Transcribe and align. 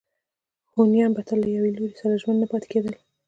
هونیان 0.73 1.11
به 1.15 1.21
تل 1.27 1.39
له 1.43 1.49
یوه 1.57 1.69
لوري 1.75 1.95
سره 2.01 2.19
ژمن 2.21 2.35
نه 2.41 2.47
پاتې 2.51 2.67
کېدل. 2.73 2.93